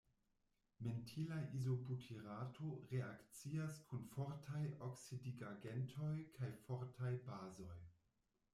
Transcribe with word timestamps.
Mentila 0.85 1.35
izobutirato 1.57 2.71
reakcias 2.93 3.77
kun 3.91 4.09
fortaj 4.15 4.63
oksidigagentoj 4.89 6.13
kaj 6.39 6.53
fortaj 6.67 7.13
bazoj. 7.29 7.81